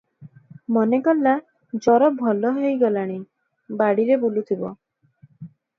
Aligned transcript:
ମନେ 0.77 0.99
କଲା, 1.07 1.33
ଜର 1.87 2.09
ଭଲ 2.23 2.53
ହୋଇ 2.57 2.73
ଗଲାଣି, 2.87 3.21
ବାଡ଼ିରେ 3.83 4.21
ବୁଲୁଥିବ। 4.27 4.75